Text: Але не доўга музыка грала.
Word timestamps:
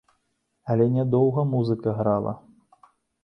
Але 0.73 0.87
не 0.95 1.03
доўга 1.17 1.45
музыка 1.51 1.93
грала. 1.99 2.33